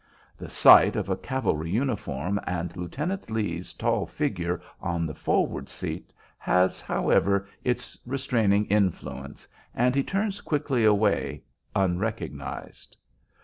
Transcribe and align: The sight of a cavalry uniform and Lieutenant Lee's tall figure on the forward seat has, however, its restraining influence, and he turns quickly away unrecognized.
The 0.35 0.49
sight 0.49 0.95
of 0.95 1.09
a 1.11 1.15
cavalry 1.15 1.69
uniform 1.69 2.41
and 2.47 2.75
Lieutenant 2.75 3.29
Lee's 3.29 3.71
tall 3.71 4.07
figure 4.07 4.59
on 4.81 5.05
the 5.05 5.13
forward 5.13 5.69
seat 5.69 6.11
has, 6.39 6.81
however, 6.81 7.47
its 7.63 7.99
restraining 8.07 8.65
influence, 8.65 9.47
and 9.75 9.93
he 9.93 10.01
turns 10.01 10.41
quickly 10.41 10.83
away 10.85 11.43
unrecognized. 11.75 12.97